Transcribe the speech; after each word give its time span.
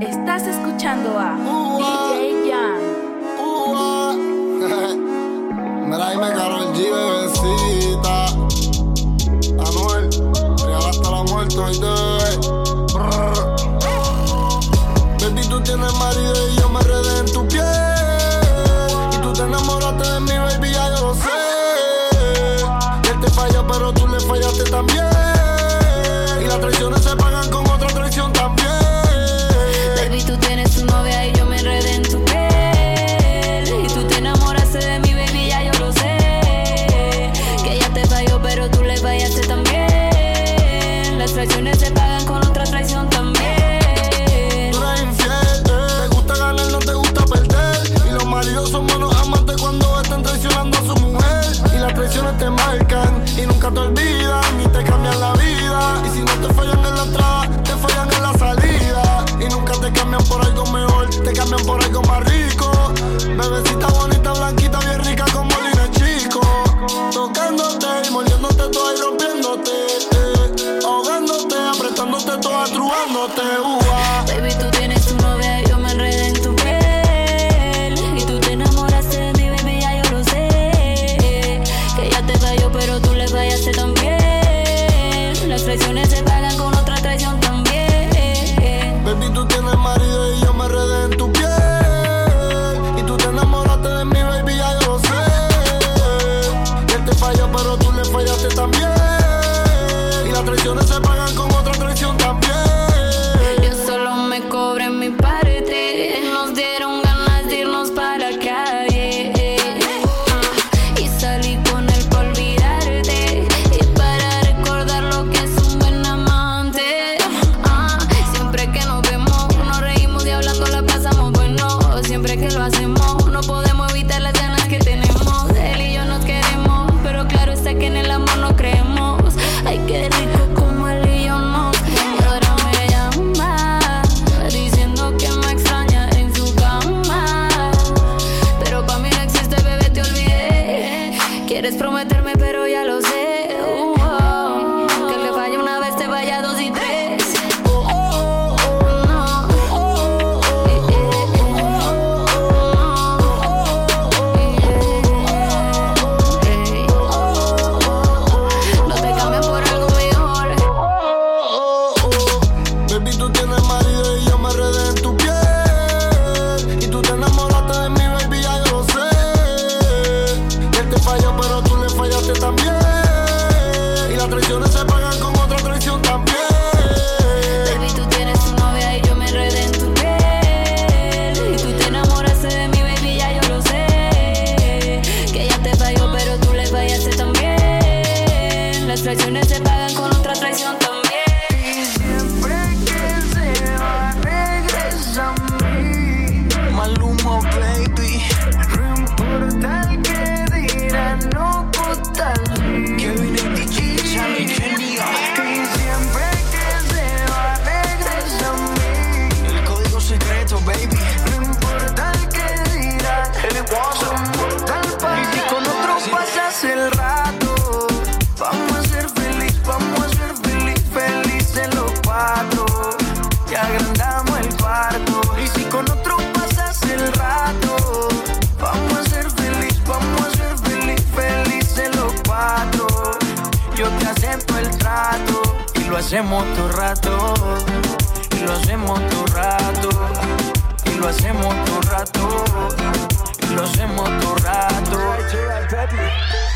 Estás 0.00 0.42
escuchando 0.42 1.16
a 1.16 1.36
uh. 1.36 1.78
DJ 1.78 2.50
Jan. 2.50 2.82
Uh 3.38 3.70
-oh. 3.70 4.14
Mira, 5.86 6.10
dime 6.10 6.30
Carol 6.34 6.74
G, 6.74 6.78
bebecita. 6.90 8.26
Anuel, 9.62 10.10
real 10.66 10.84
hasta 10.90 11.10
la 11.12 11.22
muerte 11.22 11.58
hoy 11.60 11.78
te 11.78 11.94
Baby, 15.24 15.42
tú 15.48 15.60
tienes 15.62 15.94
marido 15.94 16.48
y 16.48 16.53
nunca 53.64 53.80
te 53.80 53.80
olvides. 53.80 54.23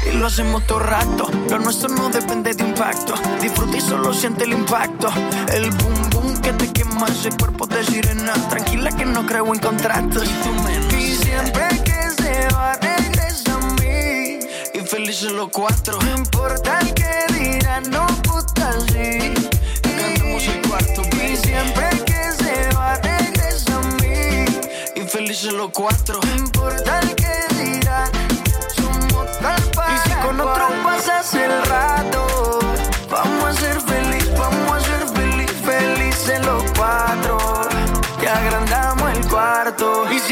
y 0.08 0.16
lo 0.16 0.26
hacemos 0.26 0.66
todo 0.66 0.80
rato. 0.80 1.30
Lo 1.50 1.58
nuestro 1.58 1.88
no 1.88 2.08
depende 2.08 2.54
de 2.54 2.64
impacto. 2.64 3.14
Disfruta 3.41 3.76
y 3.76 3.80
solo 3.80 4.12
siente 4.12 4.44
el 4.44 4.52
impacto. 4.52 5.08
El 5.52 5.70
boom 5.70 6.10
boom 6.10 6.41
que 6.41 6.52
te 6.52 6.72
quema 6.72 7.06
ese 7.06 7.30
cuerpo 7.30 7.66
de 7.66 7.84
sirena. 7.84 8.32
Tranquila 8.48 8.91
que 8.91 9.04
no 9.04 9.26
creo 9.26 9.46
en 9.52 9.60
contratos. 9.60 10.25
Y, 10.25 10.94
y 10.94 11.14
siempre 11.14 11.69
que 11.84 12.22
se 12.22 12.49
va, 12.55 12.75
regresa 12.75 13.55
a 13.55 13.58
mí. 13.81 14.40
Y 14.75 14.81
felices 14.87 15.32
los 15.32 15.49
cuatro. 15.49 15.99
No 16.00 16.16
importa 16.16 16.78
el 16.81 16.94
que 16.94 17.34
dirá, 17.34 17.81
no 17.81 18.06
puta 18.22 18.72
sí. 18.93 19.34
Cantamos 19.82 20.43
el 20.44 20.69
cuarto. 20.69 21.02
Y 21.16 21.37
siempre 21.37 21.88
que 22.04 22.44
se 22.44 22.75
va, 22.75 22.94
regresa 22.96 23.76
a 23.76 23.82
mí. 24.02 24.44
Y 24.94 25.00
felices 25.08 25.52
los 25.52 25.70
cuatro. 25.70 26.20
No 26.25 26.37
importa 26.37 27.00
el 27.00 27.14
que 27.14 27.38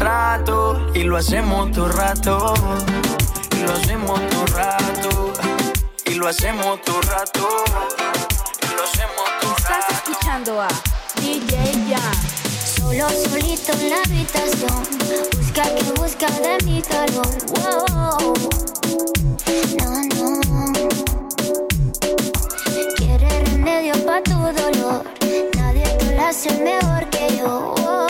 Trato 0.00 0.86
y 0.94 1.02
lo 1.02 1.18
hacemos 1.18 1.70
todo 1.72 1.88
rato. 1.88 2.54
Y 3.54 3.62
lo 3.66 3.72
hacemos 3.74 4.18
todo 4.30 4.46
rato. 4.46 5.32
Y 6.06 6.14
lo 6.14 6.26
hacemos 6.28 6.80
todo 6.82 7.00
rato. 7.02 7.48
Y 8.62 8.74
lo 8.76 8.82
hacemos 8.82 9.24
todo 9.42 9.54
Estás 9.58 9.78
rato. 9.80 9.92
escuchando 9.92 10.62
a 10.62 10.68
DJ 11.20 11.54
Jan. 11.90 12.18
Solo 12.76 13.08
solito 13.10 13.72
en 13.74 13.90
la 13.90 13.96
habitación 14.04 14.82
Busca 15.36 15.62
que 15.74 15.92
busca 16.00 16.26
de 16.40 16.58
mi 16.64 16.82
calor 16.82 17.28
Wow. 17.54 18.34
No, 19.78 19.90
no 20.16 20.28
Quiere 22.96 23.28
remedio 23.44 23.94
pa' 24.06 24.22
tu 24.22 24.32
dolor 24.32 25.04
Nadie 25.56 25.84
te 25.98 26.16
lo 26.16 26.22
hace 26.26 26.50
mejor 26.58 27.08
que 27.10 27.36
yo 27.36 27.74
No, 27.78 28.09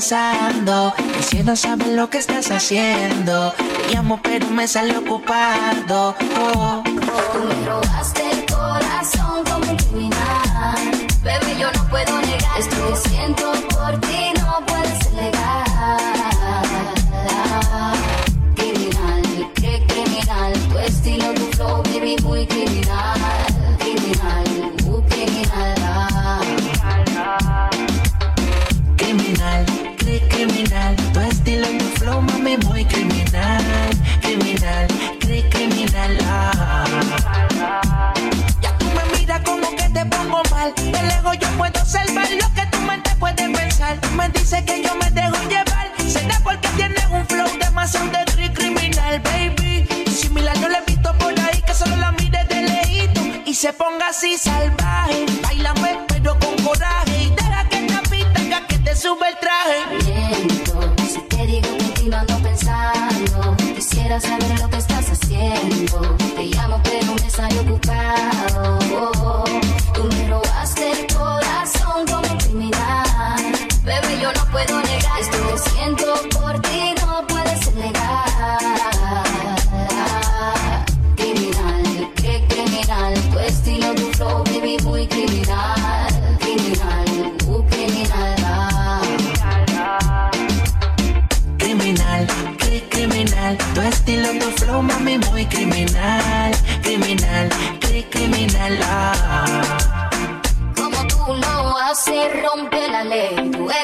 pensando. 0.00 0.94
El 1.14 1.22
cielo 1.24 1.54
sabe 1.54 1.88
lo 1.94 2.08
que 2.08 2.16
estás 2.18 2.50
haciendo. 2.50 3.52
Te 3.52 3.94
llamo, 3.94 4.18
pero 4.22 4.46
me 4.48 4.66
sale 4.66 4.96
ocupado. 4.96 6.14
Oh. 6.38 6.82
Tú 6.84 7.38
me 7.46 7.66
robaste 7.68 8.22
el 8.30 8.46
corazón 8.46 9.44
como 9.44 9.70
un 9.70 9.76
criminal. 9.76 11.06
Bebé, 11.22 11.54
yo 11.60 11.70
no 11.72 11.84
puedo 11.90 12.18
negar 12.22 12.58
esto 12.58 12.76
que 12.88 12.96
siento 13.10 13.52
por 13.68 14.00
ti, 14.00 14.32
no 14.40 14.64
puedes 14.66 15.12
negar. 15.12 16.06
Criminal, 18.56 19.22
qué 19.54 19.84
criminal, 19.86 20.52
tu 20.70 20.78
estilo, 20.78 21.34
tu 21.34 21.44
flow, 21.56 21.82
baby, 21.82 22.16
muy 22.22 22.46
criminal. 22.46 23.18
Criminal, 23.78 24.44
muy 24.86 25.02
criminal. 25.02 26.40
Criminal, 28.96 29.66
cri- 29.66 29.69
criminal. 30.46 30.96
Tu 31.12 31.20
estilo, 31.20 31.66
tu 31.78 31.84
flow, 31.98 32.20
mami, 32.22 32.56
muy 32.58 32.84
criminal. 32.86 33.90
Criminal, 34.22 34.86
cri- 35.20 35.46
criminal. 35.50 36.16
Ah. 36.24 38.14
Ya 38.62 38.76
tú 38.78 38.86
me 38.86 39.18
miras 39.18 39.40
como 39.44 39.68
que 39.76 39.88
te 39.90 40.04
pongo 40.06 40.40
mal. 40.50 40.72
De 40.76 41.02
lejos 41.02 41.36
yo 41.38 41.48
puedo 41.58 41.78
observar 41.80 42.28
lo 42.30 42.54
que 42.54 42.66
tu 42.70 42.78
mente 42.80 43.10
puede 43.16 43.48
pensar. 43.50 43.98
Me 44.16 44.28
dice 44.30 44.64
que 44.64 44.82
yo 44.82 44.94
me 44.96 45.10
dejo 45.10 45.36
llevar. 45.48 45.90
Será 46.08 46.40
porque 46.42 46.68
tienes 46.76 47.04
un 47.10 47.26
flow 47.26 47.48
demasiado 47.58 48.06
de 48.06 48.24
cri- 48.32 48.52
criminal, 48.54 49.20
baby. 49.20 49.86
Similar 50.10 50.56
no 50.58 50.68
le 50.68 50.78
he 50.78 50.84
visto 50.86 51.12
por 51.18 51.38
ahí 51.38 51.60
que 51.66 51.74
solo 51.74 51.96
la 51.96 52.12
mire 52.12 52.42
de 52.46 52.62
lejito 52.62 53.20
y 53.44 53.54
se 53.54 53.72
ponga 53.74 54.08
así 54.08 54.38
salvaje. 54.38 55.26
Bailame 55.42 55.98
pero 56.08 56.38
con 56.38 56.56
coraje 56.64 57.24
y 57.24 57.30
deja 57.30 57.68
que 58.66 58.78
te 58.78 58.96
sube 58.96 59.28
el 59.28 59.36
traje. 59.38 59.99
Quisiera 64.10 64.38
saber 64.40 64.58
lo 64.58 64.79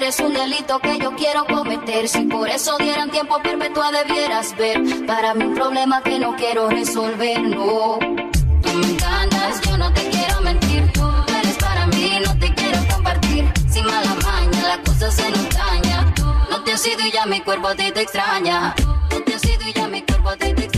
es 0.07 0.21
un 0.21 0.33
delito 0.33 0.79
que 0.79 0.99
yo 0.99 1.11
quiero 1.17 1.45
cometer. 1.47 2.09
Si 2.09 2.23
por 2.23 2.49
eso 2.49 2.77
dieran 2.79 3.11
tiempo 3.11 3.41
perpetua 3.43 3.91
debieras 3.91 4.57
ver. 4.57 4.81
Para 5.05 5.35
mí 5.35 5.45
un 5.45 5.55
problema 5.55 6.01
que 6.03 6.19
no 6.21 6.37
quiero 6.37 6.69
resolver, 6.69 7.43
no. 7.43 7.99
Tú 8.63 8.69
me 8.75 8.87
encantas, 8.87 9.61
yo 9.63 9.77
no 9.77 9.93
te 9.93 10.09
quiero 10.09 10.41
mentir. 10.43 10.93
Tú 10.93 11.03
eres 11.41 11.57
para 11.57 11.87
mí, 11.87 12.19
no 12.25 12.39
te 12.39 12.55
quiero 12.55 12.79
compartir. 12.89 13.53
Sin 13.69 13.85
mala 13.85 14.15
maña, 14.25 14.69
la 14.69 14.83
cosa 14.85 15.11
se 15.11 15.29
nos 15.31 15.49
daña. 15.51 16.15
No 16.51 16.63
te 16.63 16.73
has 16.73 16.87
ido 16.87 17.05
y 17.05 17.11
ya 17.11 17.27
mi 17.27 17.41
cuerpo 17.41 17.75
te, 17.75 17.91
te 17.91 18.03
extraña. 18.03 18.75
No 19.11 19.21
te 19.23 19.35
has 19.35 19.45
ido 19.45 19.69
y 19.69 19.73
ya 19.73 19.89
mi 19.89 20.03
cuerpo 20.03 20.37
te, 20.37 20.55
te 20.55 20.65
extraña. 20.67 20.76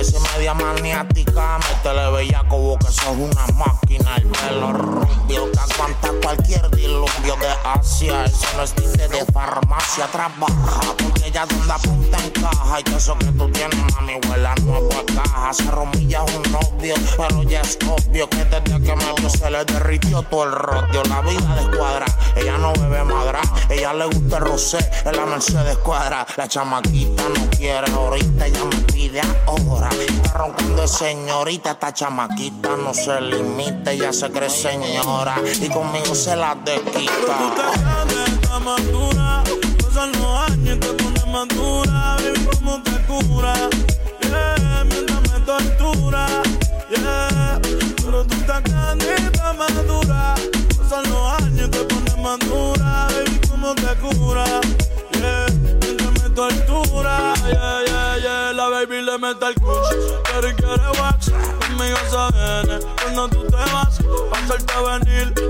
que 0.00 0.04
se 0.04 0.18
media 0.18 0.54
maniática, 0.54 1.58
métele 1.58 2.10
bellaco, 2.10 2.56
vos 2.58 2.78
que 2.78 2.90
sos 2.90 3.16
una 3.18 3.46
maca 3.58 3.79
cualquier 6.30 6.70
diluvio 6.70 7.36
de 7.40 7.48
Asia. 7.64 8.24
Eso 8.24 8.46
no 8.56 8.62
es 8.62 8.72
tinte 8.72 9.08
de 9.08 9.24
farmacia, 9.32 10.06
trabaja. 10.06 10.80
Porque 10.98 11.30
ya 11.30 11.44
donde 11.46 11.72
apunta 11.72 12.18
en 12.24 12.30
caja 12.30 12.80
Y 12.80 12.84
que 12.84 12.96
eso 12.96 13.18
que 13.18 13.26
tú 13.26 13.50
tienes, 13.50 13.78
mami, 13.94 14.14
huela 14.28 14.54
nueva 14.62 15.02
caja. 15.14 15.52
Se 15.52 15.70
romilla 15.70 16.22
un 16.22 16.42
novio, 16.52 16.94
pero 17.16 17.42
ya 17.42 17.62
es 17.62 17.78
obvio 17.88 18.28
que 18.28 18.44
desde 18.44 18.62
que 18.62 18.96
me 18.96 19.12
vio 19.18 19.30
se 19.30 19.50
le 19.50 19.64
derritió 19.64 20.22
todo 20.22 20.44
el 20.44 20.52
rodio. 20.52 21.02
La 21.08 21.20
vida 21.22 21.54
de 21.56 21.62
escuadra, 21.62 22.06
ella 22.36 22.58
no 22.58 22.72
bebe 22.74 23.02
madra. 23.04 23.40
Ella 23.68 23.92
le 23.92 24.06
gusta 24.06 24.38
el 24.38 24.44
rosé, 24.44 24.90
en 25.04 25.16
la 25.16 25.26
Mercedes 25.26 25.78
cuadra. 25.78 26.26
La 26.36 26.46
chamaquita 26.46 27.24
no 27.28 27.50
quiere 27.50 27.90
ahorita, 27.90 28.46
ella 28.46 28.64
me 28.64 28.76
pide 28.92 29.20
ahora. 29.46 29.88
Está 29.98 30.32
roncando 30.34 30.82
de 30.82 30.88
señorita, 30.88 31.72
esta 31.72 31.92
chamaquita 31.92 32.76
no 32.76 32.94
se 32.94 33.20
limita, 33.20 33.90
ella 33.90 34.12
se 34.12 34.30
cree 34.30 34.50
señora. 34.50 35.36
Y 35.60 35.68
conmigo 35.68 36.14
se 36.20 36.36
las 36.36 36.54
desquita. 36.66 37.70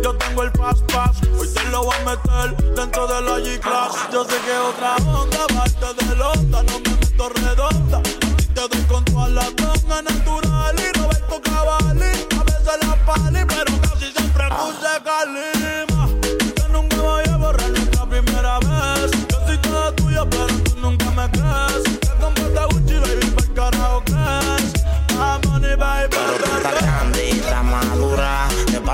Yo 0.03 0.15
tengo 0.17 0.43
el 0.43 0.53
pass 0.53 0.83
pass. 0.93 1.17
Hoy 1.39 1.49
te 1.49 1.65
lo 1.71 1.85
voy 1.85 1.95
a 1.95 2.05
meter 2.05 2.75
dentro 2.75 3.07
de 3.07 3.21
la 3.23 3.39
G-Class. 3.39 4.11
Yo 4.13 4.25
sé 4.25 4.37
que 4.45 4.53
otra 4.53 4.97
onda, 4.97 5.47
parte 5.47 6.05
de 6.05 6.23
onda, 6.23 6.63
no 6.65 6.81
me 6.81 6.90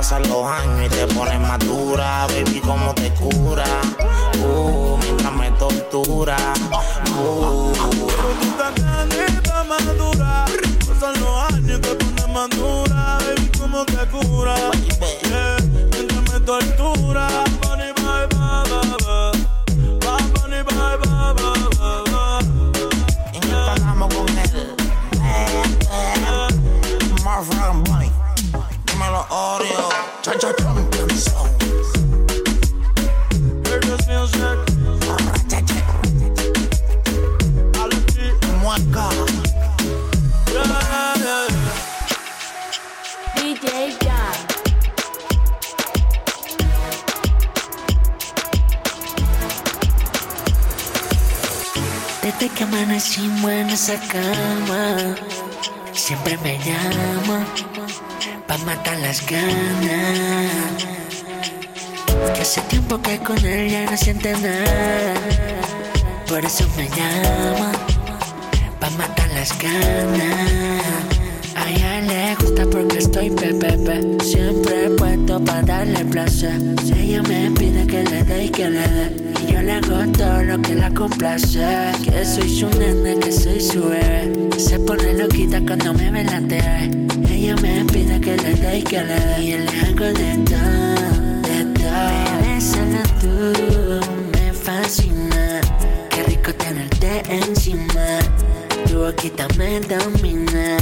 pasan 0.08 0.28
los 0.28 0.46
años 0.46 0.86
y 0.86 0.88
te 0.88 1.14
pones 1.14 1.40
más 1.40 1.58
dura. 1.58 2.26
Baby, 2.28 2.60
cómo 2.60 2.94
te 2.94 3.12
cura. 3.14 3.64
Uh, 4.38 4.96
mientras 4.98 5.32
me 5.32 5.50
tortura. 5.52 6.36
Uh, 7.18 7.65
ganas. 59.26 60.86
Que 62.34 62.42
hace 62.42 62.60
tiempo 62.62 63.00
que 63.00 63.18
con 63.18 63.38
él 63.44 63.70
ya 63.70 63.90
no 63.90 63.96
siente 63.96 64.32
nada, 64.32 65.14
por 66.28 66.44
eso 66.44 66.66
me 66.76 66.88
llama 66.88 67.72
pa' 68.80 68.90
matar 68.90 69.28
las 69.30 69.56
ganas. 69.58 71.15
A 71.66 71.68
ella 71.68 72.00
le 72.00 72.34
gusta 72.36 72.64
porque 72.70 72.98
estoy 72.98 73.28
pepepe, 73.28 74.00
siempre 74.22 74.88
puesto 74.90 75.44
pa' 75.44 75.62
darle 75.62 76.04
placer. 76.04 76.60
Ella 76.96 77.20
me 77.22 77.50
pide 77.50 77.84
que 77.88 78.04
le 78.04 78.22
dé 78.22 78.44
y 78.44 78.48
que 78.50 78.70
le 78.70 78.86
dé, 78.86 79.16
y 79.42 79.52
yo 79.52 79.62
le 79.62 79.72
hago 79.72 80.12
todo 80.12 80.42
lo 80.44 80.62
que 80.62 80.76
la 80.76 80.94
complace. 80.94 81.58
Que 82.04 82.24
soy 82.24 82.48
su 82.48 82.68
nena, 82.78 83.18
que 83.18 83.32
soy 83.32 83.60
su 83.60 83.82
bebé. 83.82 84.48
Se 84.56 84.78
pone 84.78 85.12
loquita 85.14 85.60
cuando 85.66 85.92
me 85.92 86.08
ve 86.12 86.22
la 86.22 86.40
TV. 86.40 86.90
Ella 87.28 87.56
me 87.56 87.84
pide 87.86 88.20
que 88.20 88.36
le 88.36 88.54
dé 88.54 88.78
y 88.78 88.82
que 88.82 89.02
le 89.02 89.18
dé, 89.18 89.42
y 89.42 89.50
yo 89.50 89.58
le 89.58 89.80
hago 89.80 90.04
de 90.20 90.30
todo, 90.46 91.18
de 91.48 91.64
todo. 91.80 92.06
Bebé, 92.42 93.02
tú 93.20 94.00
me 94.32 94.52
fascina. 94.52 95.60
Qué 96.10 96.22
rico 96.28 96.54
tenerte 96.54 97.22
encima. 97.28 98.20
Tu 98.88 98.98
boquita 98.98 99.48
me 99.58 99.80
domina. 99.80 100.76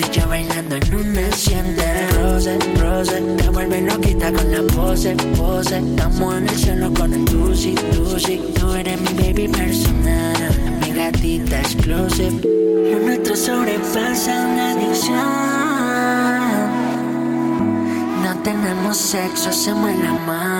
Tú 0.00 0.26
bailando 0.28 0.76
en 0.76 0.94
una 0.94 1.28
hacienda. 1.28 1.84
Rose, 2.16 2.58
rose, 2.80 3.20
te 3.36 3.50
vuelve 3.50 3.82
loquita 3.82 4.32
con 4.32 4.50
la 4.50 4.62
pose, 4.74 5.14
pose. 5.36 5.78
Estamos 5.78 6.36
en 6.36 6.48
el 6.48 6.56
cielo 6.56 6.92
con 6.94 7.12
el 7.12 7.24
Lucy, 7.26 7.74
Lucy. 7.94 8.40
Tú 8.58 8.72
eres 8.72 9.00
mi 9.00 9.12
baby 9.14 9.48
personal, 9.48 10.78
mi 10.80 10.92
gatita 10.92 11.60
exclusive. 11.60 12.40
Lo 12.90 12.98
nuestro 13.00 13.36
sobrepasa 13.36 14.46
una 14.46 14.72
adicción. 14.72 15.16
No 18.22 18.42
tenemos 18.42 18.96
sexo, 18.96 19.50
hacemos 19.50 19.90
el 19.90 20.06
amor. 20.06 20.59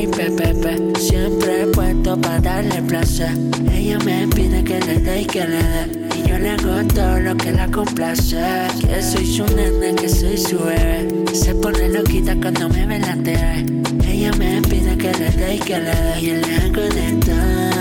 Siempre 0.00 1.66
puesto 1.74 2.18
para 2.18 2.40
darle 2.40 2.80
placer. 2.82 3.36
Ella 3.70 3.98
me 3.98 4.26
pide 4.28 4.64
que 4.64 4.80
le 4.80 4.98
dé 4.98 5.20
y 5.20 5.26
que 5.26 5.46
le 5.46 5.62
dé. 5.62 6.08
Y 6.16 6.28
yo 6.28 6.38
le 6.38 6.50
hago 6.50 6.82
todo 6.94 7.20
lo 7.20 7.36
que 7.36 7.52
la 7.52 7.66
complace. 7.70 8.38
Que 8.80 9.02
soy 9.02 9.26
su 9.26 9.44
nena, 9.54 9.94
que 10.00 10.08
soy 10.08 10.38
su 10.38 10.58
bebé. 10.58 11.06
Se 11.34 11.54
pone 11.54 11.90
loquita 11.90 12.34
cuando 12.40 12.70
me 12.70 12.86
ve 12.86 12.96
en 12.96 13.02
la 13.02 13.14
TV. 13.16 14.10
Ella 14.10 14.32
me 14.38 14.62
pide 14.62 14.96
que 14.96 15.12
le 15.12 15.30
dé 15.32 15.56
y 15.56 15.58
que 15.58 15.78
le 15.78 15.94
dé. 15.94 16.20
Y 16.20 16.26
yo 16.26 16.34
le 16.34 16.56
hago 16.56 16.82
de 16.94 17.12
todo, 17.26 17.79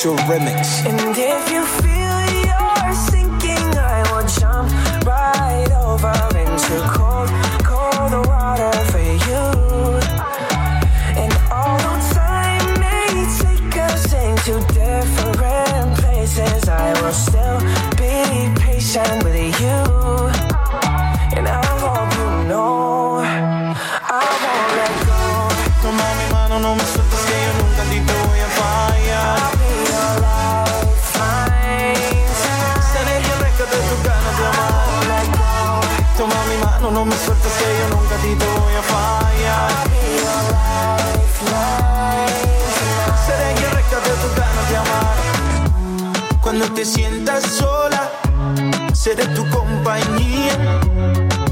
official 0.00 0.16
remix. 0.26 0.86
And 0.86 1.18
if 1.18 1.52
you 1.52 1.89
te 46.80 46.86
sientas 46.86 47.44
sola, 47.44 48.10
seré 48.94 49.26
tu 49.36 49.46
compañía. 49.50 50.56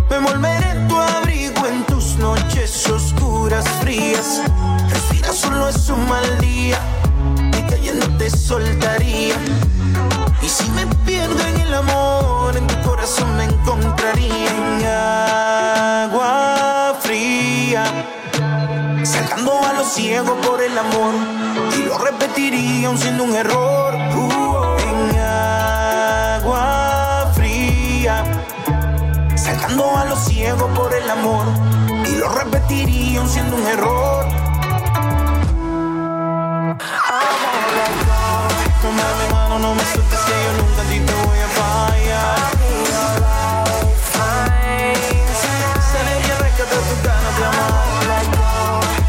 Me 0.08 0.16
envolveré 0.16 0.70
en 0.70 0.88
tu 0.88 0.96
abrigo 0.96 1.66
en 1.66 1.84
tus 1.84 2.16
noches 2.16 2.88
oscuras, 2.88 3.68
frías. 3.82 4.40
Respira, 4.88 5.30
solo 5.34 5.68
es 5.68 5.86
un 5.90 6.08
mal 6.08 6.38
día. 6.38 6.78
Y 7.58 7.62
cayendo 7.68 8.08
te 8.16 8.30
soltaría. 8.30 9.34
Y 10.40 10.48
si 10.48 10.66
me 10.70 10.86
pierdo 11.04 11.38
en 11.46 11.60
el 11.60 11.74
amor, 11.74 12.56
en 12.56 12.66
tu 12.66 12.80
corazón 12.88 13.36
me 13.36 13.44
encontraría 13.44 14.50
en 14.50 14.86
agua 16.06 16.96
fría. 17.00 17.84
Sacando 19.04 19.60
a 19.62 19.74
los 19.74 19.92
ciegos 19.92 20.38
por 20.46 20.62
el 20.62 20.78
amor. 20.78 21.12
Y 21.78 21.82
lo 21.82 21.98
repetiría 21.98 22.88
aun 22.88 22.96
siendo 22.96 23.24
un 23.24 23.34
error. 23.36 24.07
a 29.84 30.04
los 30.06 30.18
ciegos 30.18 30.68
por 30.76 30.92
el 30.92 31.08
amor 31.08 31.46
y 32.06 32.16
lo 32.16 32.28
repetirían 32.28 33.28
siendo 33.28 33.54
un 33.56 33.64
error. 33.66 34.26
Amor, 34.26 34.42
toma 38.82 39.04
mi 39.20 39.28
mano, 39.32 39.58
no 39.60 39.74
me 39.74 39.84
sueltes 39.84 40.18
que 40.18 40.32
yo 40.32 40.52
nunca 40.62 40.82
ti 40.90 40.98
te 41.00 41.14
voy 41.26 41.38
a 41.38 41.48
fallar. 41.60 42.38
Seré 45.92 46.12
el 46.16 46.22
rescate 46.38 46.74
tus 46.74 47.02
ganas 47.04 47.34
de 47.38 47.44
amar. 47.44 48.24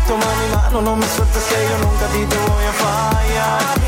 Toma 0.07 0.29
mi 0.39 0.47
mano, 0.55 0.77
no 0.81 0.95
me 0.95 1.07
sueltes 1.07 1.43
que 1.43 1.67
yo 1.69 1.77
nunca 1.79 2.05
ti 2.13 2.21
te 2.25 2.37
voy 2.37 2.65
a 2.65 2.73
fallar. 2.73 3.79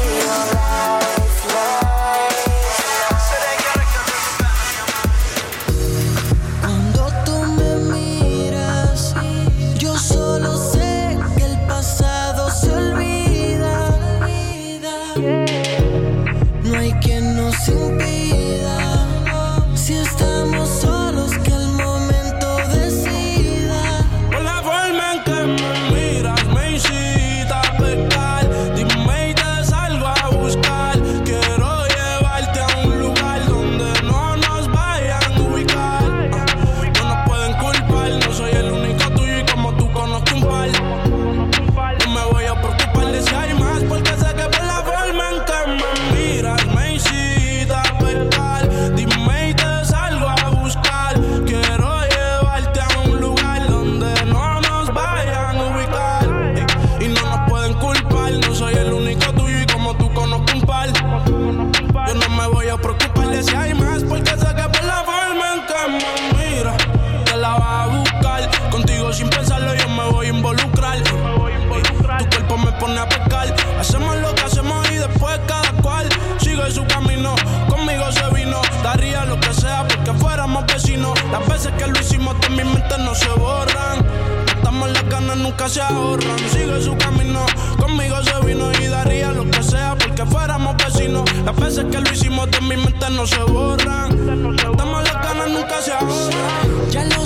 que 85.61 85.69
se 85.69 85.81
ahorran. 85.81 86.39
Sigue 86.49 86.81
su 86.81 86.97
camino, 86.97 87.45
conmigo 87.77 88.15
se 88.23 88.45
vino 88.45 88.71
y 88.81 88.87
daría 88.87 89.31
lo 89.31 89.49
que 89.49 89.61
sea 89.61 89.95
porque 89.95 90.25
fuéramos 90.25 90.75
vecinos. 90.77 91.23
Las 91.45 91.55
veces 91.55 91.85
que 91.91 91.99
lo 91.99 92.11
hicimos 92.11 92.49
de 92.51 92.61
mi 92.61 92.77
mente 92.77 93.09
no 93.11 93.27
se 93.27 93.41
borran. 93.43 94.11
Estamos 94.57 95.03
las 95.03 95.13
ganas, 95.13 95.49
nunca 95.49 95.81
se 95.81 95.91
ahorran. 95.93 97.20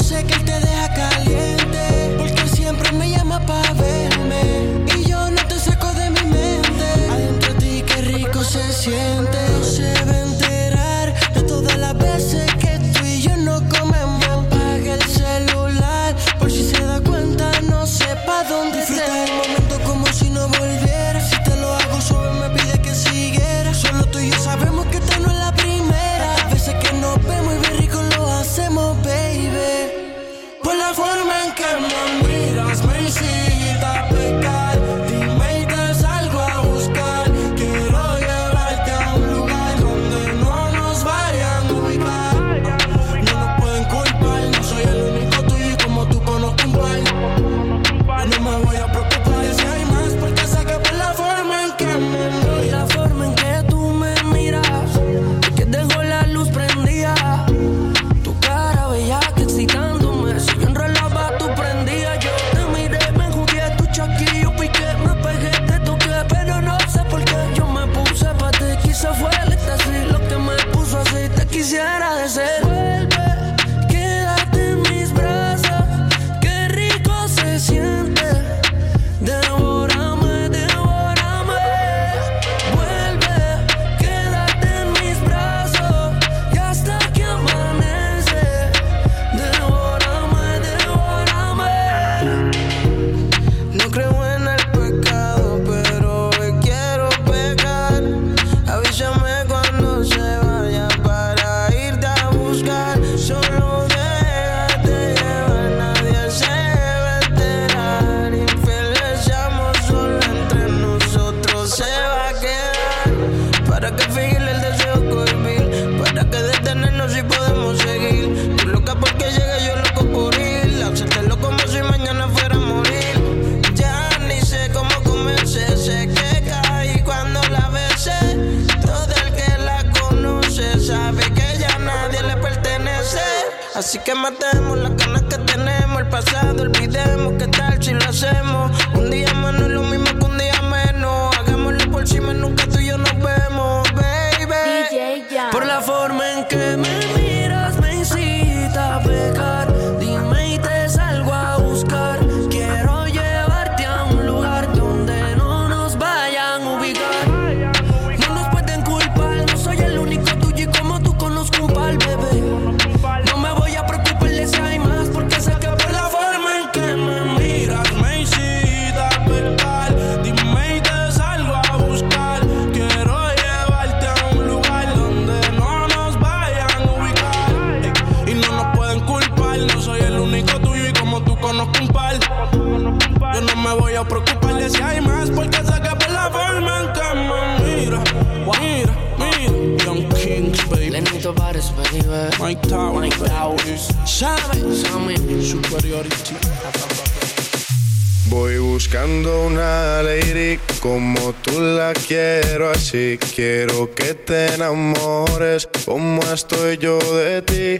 Como 200.86 201.34
tú 201.42 201.60
la 201.60 201.94
quiero 201.94 202.70
así. 202.70 203.18
Quiero 203.36 203.90
que 203.96 204.14
te 204.14 204.54
enamores 204.54 205.68
como 205.84 206.22
estoy 206.32 206.78
yo 206.78 207.00
de 207.00 207.42
ti. 207.42 207.78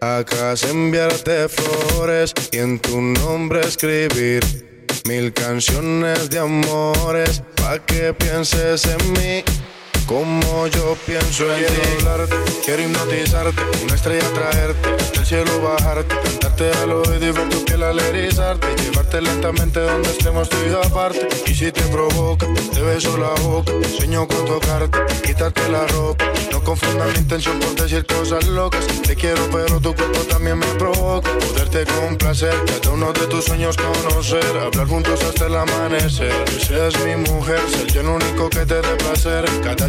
Acá 0.00 0.54
enviarte 0.68 1.48
flores 1.48 2.34
y 2.50 2.58
en 2.58 2.80
tu 2.80 3.00
nombre 3.00 3.60
escribir 3.60 4.42
mil 5.06 5.32
canciones 5.32 6.30
de 6.30 6.40
amores 6.40 7.44
pa' 7.54 7.78
que 7.78 8.12
pienses 8.12 8.86
en 8.86 9.12
mí. 9.12 9.44
Como 10.12 10.66
yo 10.66 10.94
pienso 11.06 11.50
en 11.56 11.64
ti 11.64 11.80
hablarte, 11.98 12.36
quiero 12.66 12.82
hipnotizarte, 12.82 13.62
una 13.82 13.94
estrella 13.94 14.28
traerte, 14.34 14.90
del 15.14 15.24
cielo 15.24 15.62
bajarte, 15.62 16.14
cantarte 16.22 16.70
al 16.82 16.92
oído 16.92 17.26
y 17.28 17.32
ver 17.32 17.48
tu 17.48 17.64
piel 17.64 17.82
al 17.82 17.98
erizarte, 17.98 18.66
llevarte 18.82 19.22
lentamente 19.22 19.80
donde 19.80 20.10
estemos 20.10 20.50
tú 20.50 20.58
y 20.68 20.86
aparte. 20.86 21.26
Y 21.46 21.54
si 21.54 21.72
te 21.72 21.80
provoca, 21.84 22.46
te 22.74 22.82
beso 22.82 23.16
la 23.16 23.30
boca, 23.40 23.72
sueño 23.96 24.28
con 24.28 24.44
tocarte, 24.44 24.98
quitarte 25.22 25.66
la 25.70 25.86
ropa. 25.86 26.26
No 26.50 26.62
confundas 26.62 27.10
mi 27.12 27.18
intención 27.18 27.58
por 27.58 27.74
decir 27.74 28.04
cosas 28.04 28.46
locas. 28.46 28.86
Te 29.02 29.16
quiero, 29.16 29.48
pero 29.50 29.80
tu 29.80 29.94
cuerpo 29.94 30.20
también 30.28 30.58
me 30.58 30.66
provoca. 30.74 31.30
Poderte 31.38 31.86
complacer, 31.86 32.54
cada 32.66 32.90
uno 32.90 33.14
de 33.14 33.26
tus 33.28 33.46
sueños 33.46 33.78
conocer, 33.78 34.44
hablar 34.58 34.86
juntos 34.86 35.22
hasta 35.22 35.46
el 35.46 35.56
amanecer. 35.56 36.44
Que 36.44 36.60
seas 36.60 36.94
mi 37.02 37.16
mujer, 37.16 37.60
ser 37.70 37.86
yo 37.86 38.02
el 38.02 38.08
único 38.08 38.50
que 38.50 38.66
te 38.66 38.82
dé 38.82 38.96
placer. 38.96 39.44
Cada 39.62 39.88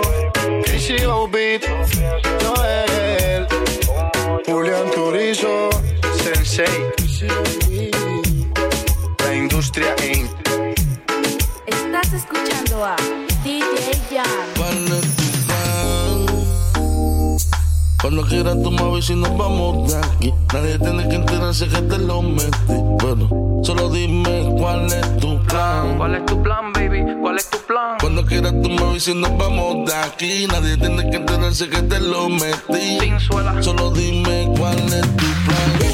KCO 0.81 1.27
Beat, 1.27 1.61
Noel, 2.41 3.45
Julián 4.47 4.89
Turizo, 4.95 5.69
Sensei, 6.23 6.65
la 9.19 9.35
industria 9.35 9.95
Inc. 10.11 10.31
Estás 11.67 12.13
escuchando 12.13 12.83
a 12.83 12.95
DJ 13.43 13.93
Jan. 14.09 14.25
¿Cuál 14.57 14.85
es 14.87 15.15
tu 15.15 15.25
plan? 15.45 16.25
Cuando 18.01 18.23
quieras 18.23 18.57
tú 18.63 18.71
me 18.71 18.81
avisas 18.81 19.11
y 19.11 19.15
nos 19.17 19.37
vamos 19.37 19.93
de 19.93 19.99
aquí. 19.99 20.33
Nadie 20.51 20.79
tiene 20.79 21.07
que 21.07 21.15
enterarse 21.15 21.67
que 21.67 21.81
te 21.83 21.97
lo 21.99 22.23
metí. 22.23 22.73
Bueno, 23.03 23.61
solo 23.63 23.87
dime 23.89 24.51
cuál 24.57 24.87
es 24.87 25.17
tu 25.17 25.39
plan. 25.43 25.95
¿Cuál 25.97 26.15
es 26.15 26.25
tu 26.25 26.41
plan, 26.41 26.73
baby? 26.73 27.05
¿Cuál 27.21 27.37
es 27.37 27.47
tu 27.51 27.59
plan? 27.59 27.97
Cuando 28.21 28.29
quieras 28.29 28.61
tú 28.61 28.69
me 28.69 28.89
avisas 28.89 29.15
y 29.15 29.17
nos 29.17 29.37
vamos 29.37 29.89
de 29.89 29.95
aquí. 29.95 30.47
Nadie 30.47 30.77
tiene 30.77 31.09
que 31.09 31.17
enterarse 31.17 31.69
que 31.69 31.81
te 31.81 31.99
lo 31.99 32.29
metí. 32.29 32.99
Sin 32.99 33.19
suela. 33.19 33.63
Solo 33.63 33.89
dime 33.91 34.47
cuál 34.57 34.77
es 34.77 35.01
tu 35.01 35.25
plan. 35.45 35.90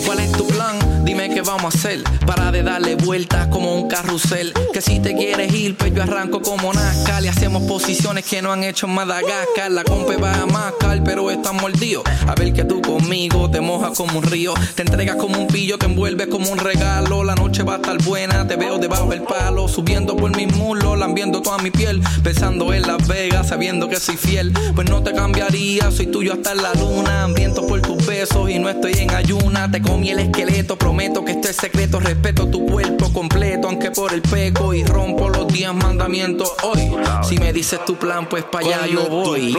Vamos 1.48 1.74
a 1.74 1.78
hacer 1.78 2.04
para 2.26 2.52
de 2.52 2.62
darle 2.62 2.96
vueltas 2.96 3.48
como 3.48 3.74
un 3.74 3.88
carrusel. 3.88 4.54
Que 4.74 4.82
si 4.82 5.00
te 5.00 5.16
quieres 5.16 5.54
ir, 5.54 5.78
pues 5.78 5.94
yo 5.96 6.04
arranco 6.04 6.42
como 6.42 6.74
Nazca. 6.74 7.22
Le 7.22 7.30
hacemos 7.30 7.64
posiciones 7.64 8.26
que 8.26 8.42
no 8.42 8.52
han 8.52 8.66
hecho 8.66 8.86
en 8.86 8.94
Madagascar. 8.94 9.72
La 9.72 9.86
compa 9.86 10.18
va 10.18 10.42
a 10.42 10.46
mascar, 10.46 11.02
pero 11.06 11.32
está 11.32 11.54
mordido. 11.54 12.04
A 12.28 12.36
ver 12.36 12.52
que 12.52 12.66
tú 12.66 12.82
conmigo 12.82 13.50
te 13.50 13.62
mojas 13.62 13.98
como 13.98 14.20
un 14.20 14.24
río. 14.26 14.54
Te 14.76 14.82
entregas 14.82 15.16
como 15.16 15.40
un 15.40 15.48
pillo 15.48 15.80
que 15.80 15.86
envuelve 15.86 16.28
como 16.28 16.52
un 16.52 16.58
regalo. 16.60 17.24
La 17.24 17.36
noche 17.36 17.64
va 17.64 17.76
a 17.76 17.78
estar 17.78 17.98
buena, 18.04 18.46
te 18.46 18.58
veo 18.58 18.78
debajo 18.78 19.08
del 19.08 19.24
palo. 19.24 19.70
Subiendo 19.70 20.18
por 20.18 20.36
mis 20.36 20.54
muslos, 20.54 21.00
lambiendo 21.00 21.42
toda 21.42 21.60
mi 21.60 21.72
piel. 21.72 22.02
Pensando 22.24 22.74
en 22.74 22.82
Las 22.82 23.08
Vegas, 23.08 23.48
sabiendo 23.48 23.88
que 23.88 24.02
soy 24.02 24.18
fiel. 24.18 24.52
Pues 24.76 24.90
no 24.90 25.02
te 25.02 25.14
cambiaría, 25.14 25.92
soy 25.92 26.08
tuyo 26.08 26.34
hasta 26.34 26.54
la 26.56 26.74
luna. 26.74 27.24
Hambriento 27.24 27.66
por 27.66 27.82
tus 27.82 28.06
besos 28.06 28.50
y 28.50 28.60
no 28.60 28.70
estoy 28.70 28.94
en 28.96 29.16
ayuna. 29.16 29.72
Te 29.72 29.82
comí 29.82 30.10
el 30.10 30.20
esqueleto, 30.20 30.78
prometo 30.78 31.24
que 31.24 31.37
esto 31.38 31.50
es 31.50 31.56
secreto. 31.56 32.00
Respeto 32.00 32.48
tu 32.48 32.66
cuerpo 32.66 33.12
completo, 33.14 33.68
aunque 33.68 33.92
por 33.92 34.14
el 34.14 34.22
peco. 34.22 34.74
Y 34.74 34.84
rompo 34.84 35.30
los 35.30 35.48
diez 35.48 35.74
mandamientos 35.74 36.52
hoy. 36.64 36.92
Si 37.24 37.38
me 37.38 37.54
dices 37.54 37.84
tu 37.86 37.96
plan, 37.96 38.28
pues 38.28 38.44
para 38.44 38.66
allá 38.66 38.78
¿Cuál 38.80 38.90
yo 38.90 39.10
voy. 39.10 39.58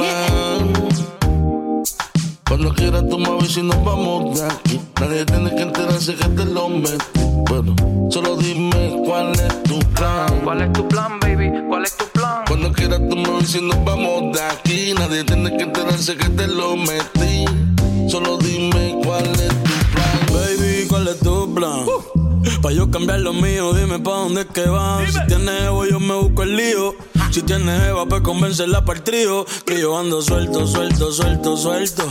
Cuando 2.48 2.74
quieras 2.74 3.04
tú 3.08 3.18
me 3.18 3.28
avisas 3.28 3.58
y 3.58 3.62
nos 3.62 3.84
vamos 3.84 4.40
de 4.40 4.46
aquí. 4.46 4.80
Nadie 5.00 5.24
tiene 5.24 5.54
que 5.54 5.62
enterarse 5.62 6.14
que 6.14 6.28
te 6.28 6.44
lo 6.44 6.68
metí. 6.68 7.20
Bueno, 7.48 7.76
solo 8.10 8.36
dime 8.36 9.02
cuál 9.04 9.32
es 9.32 9.62
tu 9.64 9.78
plan. 9.94 10.40
¿Cuál 10.42 10.62
es 10.62 10.72
tu 10.72 10.88
plan, 10.88 11.20
baby? 11.20 11.52
¿Cuál 11.68 11.84
es 11.84 11.96
tu 11.96 12.06
plan? 12.06 12.42
Cuando 12.46 12.72
quieras 12.72 13.00
tú 13.08 13.16
me 13.16 13.28
avisas 13.28 13.56
y 13.56 13.64
nos 13.64 13.84
vamos 13.84 14.36
de 14.36 14.42
aquí. 14.42 14.94
Nadie 14.94 15.24
tiene 15.24 15.56
que 15.56 15.62
enterarse 15.62 16.16
que 16.16 16.28
te 16.30 16.46
lo 16.48 16.76
metí. 16.76 17.44
Solo 18.08 18.38
dime 18.38 18.98
cuál 19.04 19.26
es 19.26 19.48
tu 19.48 19.78
plan. 19.92 20.18
Baby, 20.32 20.86
¿cuál 20.88 21.08
es 21.08 21.18
tu 21.18 21.38
plan? 21.58 21.86
Pa' 22.62 22.72
yo 22.72 22.90
cambiar 22.90 23.20
lo 23.20 23.32
mío, 23.32 23.72
dime 23.72 23.98
pa' 23.98 24.18
dónde 24.22 24.42
es 24.42 24.46
que 24.46 24.66
vas. 24.68 25.12
Si 25.12 25.26
tienes 25.26 25.62
Evo, 25.62 25.84
yo 25.86 26.00
me 26.00 26.14
busco 26.14 26.42
el 26.44 26.56
lío. 26.56 26.94
Si 27.30 27.42
tienes 27.42 27.88
Eva, 27.88 28.06
pues 28.06 28.22
convencerla 28.22 28.84
para 28.84 28.98
el 28.98 29.04
trío. 29.04 29.44
Que 29.66 29.80
yo 29.80 29.98
ando 29.98 30.22
suelto, 30.22 30.66
suelto, 30.66 31.12
suelto, 31.12 31.56
suelto. 31.56 32.04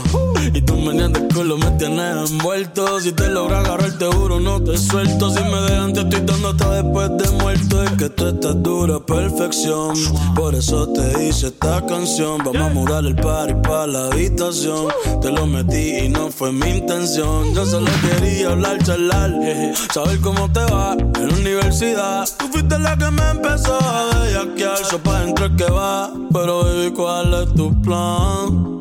Y 0.54 0.62
tú 0.62 0.76
me 0.76 0.96
el 0.96 1.12
culo, 1.34 1.58
me 1.58 1.70
tienes 1.72 2.30
envuelto. 2.30 3.00
Si 3.00 3.12
te 3.12 3.28
logro 3.28 3.56
agarrar, 3.56 3.98
te 3.98 4.06
juro, 4.06 4.40
no 4.40 4.62
te 4.62 4.78
suelto. 4.78 5.30
Si 5.30 5.42
me 5.42 5.60
dejan, 5.62 5.92
te 5.92 6.00
estoy 6.00 6.20
dando 6.20 6.50
hasta 6.50 6.82
después 6.82 7.10
de 7.16 7.30
muerto. 7.42 7.82
Es 7.82 7.90
que 7.92 8.08
tú 8.10 8.28
estás 8.28 8.62
dura, 8.62 9.00
perfección. 9.00 9.94
Por 10.34 10.54
eso 10.54 10.88
te 10.88 11.26
hice 11.26 11.48
esta 11.48 11.84
canción. 11.86 12.38
Vamos 12.44 12.62
a 12.62 12.68
mudar 12.68 13.04
el 13.04 13.16
party 13.16 13.54
pa' 13.62 13.86
la 13.86 14.06
habitación. 14.06 14.88
Te 15.20 15.30
lo 15.30 15.46
metí 15.46 15.96
y 15.96 16.08
no 16.08 16.30
fue 16.30 16.52
mi 16.52 16.68
intención. 16.68 17.54
Yo 17.54 17.66
solo 17.66 17.90
quería 18.02 18.52
hablar, 18.52 18.82
charlar. 18.84 19.34
Saber 19.92 20.20
cómo 20.20 20.50
te 20.52 20.60
va 20.60 20.92
en 20.94 21.28
la 21.28 21.34
universidad. 21.34 22.28
Tú 22.38 22.46
fuiste 22.52 22.78
la 22.78 22.96
que 22.96 23.10
me 23.10 23.30
empezó 23.30 23.74
a 23.74 24.20
bellaquear. 24.20 24.78
Pa' 25.08 25.20
dentro 25.20 25.46
es 25.46 25.52
que 25.52 25.70
va. 25.70 26.12
Pero 26.32 26.64
baby, 26.64 26.90
¿cuál 26.92 27.34
es 27.34 27.54
tu 27.54 27.82
plan? 27.82 28.78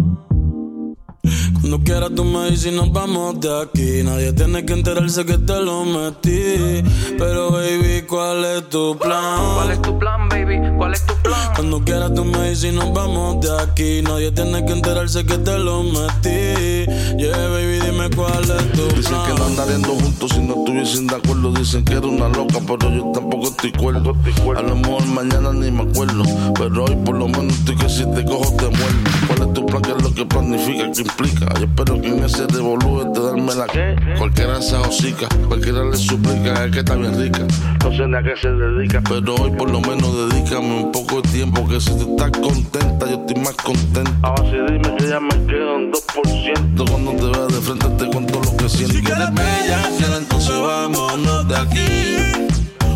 Cuando 1.60 1.84
quieras 1.84 2.12
tú 2.16 2.24
me 2.24 2.50
dices 2.50 2.72
y 2.72 2.76
nos 2.76 2.92
vamos 2.92 3.40
de 3.40 3.62
aquí. 3.62 4.04
Nadie 4.04 4.32
tiene 4.34 4.66
que 4.66 4.74
enterarse 4.74 5.26
que 5.26 5.38
te 5.38 5.60
lo 5.60 5.86
metí. 5.86 6.84
Pero 7.18 7.52
baby, 7.52 8.04
¿cuál 8.08 8.46
es 8.46 8.70
tu 8.70 8.98
plan? 8.98 9.56
¿Cuál 9.56 9.72
es 9.72 9.82
tu 9.82 10.00
plan, 10.00 10.30
baby? 10.30 10.62
¿Cuál 10.78 10.94
es 10.94 11.06
tu 11.06 11.14
plan? 11.16 11.54
Cuando 11.56 11.84
quieras 11.84 12.14
tú 12.14 12.24
me 12.24 12.50
dices 12.50 12.74
y 12.74 12.76
nos 12.76 12.94
vamos 12.94 13.42
de 13.42 13.60
aquí. 13.60 14.02
Nadie 14.02 14.32
tiene 14.32 14.66
que 14.66 14.74
enterarse 14.74 15.26
que 15.26 15.38
te 15.38 15.58
lo 15.58 15.84
metí. 15.84 16.92
Yeah, 17.18 17.48
baby, 17.50 17.80
dime 17.80 18.12
cuál 18.16 18.44
es 18.44 18.72
tu 18.74 18.88
plan. 18.88 18.96
Dicen 18.96 19.18
que 19.26 19.34
no 19.40 19.46
andaríamos 19.46 20.04
juntos 20.04 20.32
si 20.32 20.40
no 20.40 20.54
estuviesen 20.54 21.08
de 21.08 21.16
acuerdo. 21.16 21.52
Dicen 21.52 21.84
que 21.84 21.94
era 21.94 22.06
una 22.06 22.30
loca, 22.30 22.60
pero 22.68 22.92
yo 22.92 23.12
tampoco 23.12 23.48
estoy 23.48 23.72
cuerdo. 23.72 24.16
A 24.56 24.62
lo 24.62 24.76
mejor 24.76 25.04
mañana 25.08 25.52
ni 25.52 25.72
me 25.72 25.82
acuerdo. 25.82 26.24
Pero 26.54 26.84
hoy 26.84 26.96
por 26.98 27.16
lo 27.18 27.28
menos 27.28 27.58
estoy 27.58 27.76
que 27.76 27.90
si 27.90 28.06
te 28.12 28.24
cojo 28.24 28.56
te 28.58 28.66
muerdo. 28.66 29.10
¿Cuál 29.26 29.48
es 29.48 29.54
tu 29.54 29.66
plan? 29.66 29.82
¿Qué 29.82 29.92
es 29.94 30.04
lo 30.04 30.14
que 30.14 30.26
planifica? 30.28 30.92
¿Qué 30.92 31.02
implica? 31.02 31.60
Yo 31.60 31.66
espero 31.66 32.02
que 32.02 32.08
en 32.08 32.24
ese 32.24 32.46
devolúe 32.46 33.12
te 33.12 33.20
darme 33.20 33.56
la 33.56 33.66
que. 33.66 33.96
Cualquiera 34.20 34.62
se 34.62 34.76
hocica, 34.76 35.28
cualquiera 35.48 35.84
le 35.86 35.98
suplica, 35.98 36.66
es 36.66 36.72
que 36.72 36.80
está 36.80 36.94
bien 36.94 37.20
rica. 37.20 37.48
No 37.84 37.92
sé 37.98 38.08
ni 38.08 38.16
a 38.16 38.22
qué 38.22 38.36
se 38.40 38.50
dedica, 38.50 39.02
pero 39.10 39.34
hoy 39.36 39.52
por 39.52 39.72
lo 39.72 39.82
menos 39.82 40.30
dedícame 40.30 40.84
un 40.84 40.92
poco 40.92 41.24
de 41.24 41.30
tiempo. 41.30 41.68
Que 41.68 41.82
si 41.82 41.98
tú 41.98 42.12
estás 42.12 42.30
contenta, 42.40 43.10
yo 43.10 43.26
estoy 43.26 43.42
más 43.42 43.56
contento. 43.56 44.12
Ahora 44.22 44.44
sí 44.44 44.58
dime 44.72 44.96
que 44.98 45.10
ya 45.10 45.20
me 45.20 45.46
quedo 45.48 45.78
en 45.78 45.92
2%. 45.92 46.90
Cuando 46.90 47.07
te 47.16 47.26
vea 47.26 47.46
de 47.48 47.62
frente 47.62 47.88
te 47.90 48.10
cuento 48.10 48.40
lo 48.40 48.58
que 48.58 48.70
siento. 48.70 48.94
Si 48.94 49.02
quieres 49.04 49.34
bella, 49.34 50.18
entonces 50.18 50.60
vámonos 50.60 51.48
de 51.48 51.56
aquí. 51.58 52.18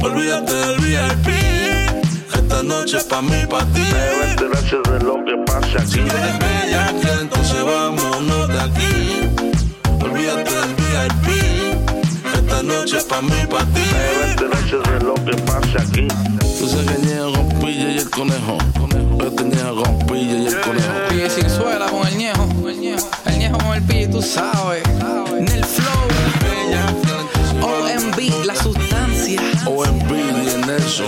Olvídate 0.03 0.53
del 0.53 0.79
VIP. 0.79 1.27
Esta 2.33 2.63
noche 2.63 2.97
es 2.97 3.03
pa' 3.03 3.21
mí, 3.21 3.45
pa' 3.49 3.65
ti. 3.65 3.81
Debe 3.81 4.31
enterarse 4.31 4.77
de 4.77 4.99
lo 5.03 5.23
que 5.25 5.37
pasa 5.45 5.81
aquí. 5.81 5.91
Si 5.91 5.99
quieres 5.99 6.39
bella, 6.39 6.93
entonces 7.21 7.63
vámonos 7.63 8.47
de 8.47 8.61
aquí. 8.61 9.29
Olvídate 10.03 10.51
del 10.51 10.73
VIP. 10.75 11.27
Esta 12.33 12.63
noche 12.63 12.97
es 12.97 13.03
pa' 13.05 13.21
mí, 13.21 13.45
pa' 13.49 13.65
ti. 13.65 13.81
Debe 13.81 14.31
enterarse 14.31 14.77
de 14.77 14.99
lo 15.05 15.13
que 15.13 15.41
pasa 15.43 15.81
aquí. 15.87 16.07
Tú 16.59 16.67
sabes 16.67 16.85
que 16.85 17.05
niego 17.05 17.31
con 17.33 17.49
pilla 17.59 17.91
y 17.91 17.97
el 17.99 18.09
conejo. 18.09 18.57
Yo 19.19 19.31
te 19.31 19.43
niego 19.43 19.83
con 19.83 19.99
pilla 20.07 20.37
y 20.37 20.47
el 20.47 20.61
conejo. 20.61 20.93
Pille 21.09 21.29
sin 21.29 21.49
suela 21.49 21.85
con 21.87 22.07
el 22.07 22.17
ñejo. 22.17 22.49
El 22.67 22.79
ñejo 22.79 23.20
con 23.51 23.73
el 23.75 23.81
pille, 23.83 24.07
tú 24.07 24.21
sabes. 24.21 24.83
En 25.37 25.47
el 25.47 25.65
flow. 25.65 26.01
OMB, 27.61 28.45
la 28.45 28.55
sustancia. 28.55 29.41
OMB 29.65 30.11
y 30.11 30.65
Nelson. 30.65 31.07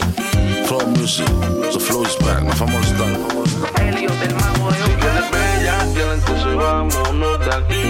Flow 0.65 0.87
Music. 0.87 1.27
The 1.71 1.79
flow 1.79 2.03
is 2.03 2.17
back. 2.19 2.43
No 2.43 2.51
vamos 2.59 2.91
a 2.91 3.81
Helio 3.81 4.09
del 4.09 4.35
mago 4.35 4.71
de 4.71 4.77
Si 4.77 4.91
quieres 4.91 5.31
bella, 5.31 5.85
ya 5.95 6.13
entonces 6.13 6.55
vámonos 6.55 7.39
de 7.39 7.55
aquí. 7.55 7.83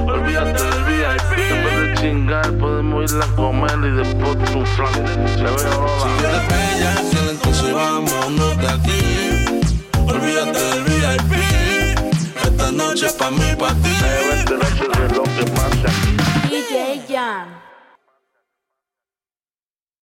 Olvídate 0.00 0.62
del 0.62 0.84
VIP. 0.84 1.38
En 1.38 1.64
vez 1.64 1.76
de 1.80 2.00
chingar, 2.00 2.58
podemos 2.58 3.12
ir 3.12 3.22
a 3.22 3.36
comer 3.36 3.78
y 3.84 3.96
después 3.96 4.36
un 4.54 4.66
flan. 4.66 4.94
Se 4.94 5.42
ve 5.42 5.70
ahora. 5.72 6.02
Si 6.02 6.08
quieres 6.18 6.48
bella, 6.48 6.94
ya 7.12 7.30
entonces 7.30 7.72
vámonos 7.72 8.58
de 8.58 8.68
aquí. 8.68 9.70
Olvídate 10.06 10.58
del 10.58 10.84
VIP. 10.84 11.59
Esta 12.70 12.84
noche 12.84 13.06
es 13.06 13.12
pa' 13.14 13.30
mí, 13.32 13.56
pa' 13.58 13.74
ti. 13.82 13.90
Debe 14.00 14.38
enterarse 14.38 14.84
de 14.84 15.14
lo 15.16 15.24
que 15.24 15.44
pasa 15.50 15.88
aquí. 15.88 16.54
DJ 16.54 17.02
Jan. 17.08 17.69